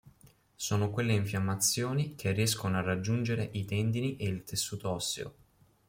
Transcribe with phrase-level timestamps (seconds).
[0.55, 5.33] Sono quelle infiammazioni che riescono a raggiungere i tendini e il tessuto osseo.